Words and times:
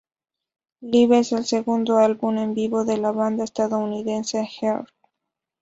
Live 0.81 1.19
es 1.19 1.31
el 1.31 1.45
segundo 1.45 1.99
álbum 1.99 2.39
en 2.39 2.55
vivo 2.55 2.85
de 2.85 2.97
la 2.97 3.11
banda 3.11 3.43
estadounidense 3.43 4.43
Heart. 4.43 4.89